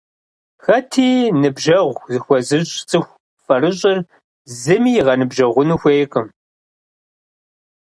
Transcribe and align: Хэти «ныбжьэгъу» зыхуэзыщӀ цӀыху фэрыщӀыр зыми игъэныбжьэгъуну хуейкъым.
Хэти 0.65 1.07
«ныбжьэгъу» 1.41 1.99
зыхуэзыщӀ 2.11 2.77
цӀыху 2.89 3.17
фэрыщӀыр 3.45 3.97
зыми 4.59 4.91
игъэныбжьэгъуну 4.99 5.79
хуейкъым. 5.81 6.27